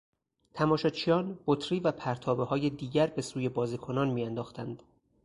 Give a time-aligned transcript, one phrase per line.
[0.53, 4.83] تماشاچیان بطری وپرتابههای دیگر به سوی بازیکنان میانداختند.